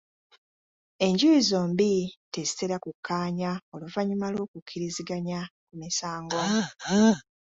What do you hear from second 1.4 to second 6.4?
zombi tezitera kukkaanya oluvannyuma lw'okukkiriziganya ku misango.